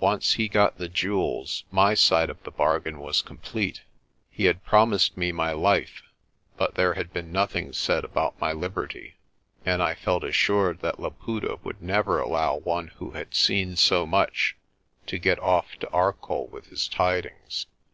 [0.00, 3.80] Once he got the jewels my side of the bargain was complete.
[4.30, 6.02] He had promised me my life,
[6.58, 9.14] but there had been nothing said about my liberty;
[9.64, 14.54] and I felt assured that Laputa would never allow one who had seen so much
[15.06, 17.64] to get off to Arcoll with his tidings.